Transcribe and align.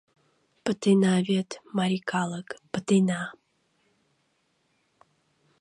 Пытена 0.63 1.15
вет, 1.27 1.49
марий 1.77 2.03
калык, 2.11 2.47
пытена-а... 2.71 3.23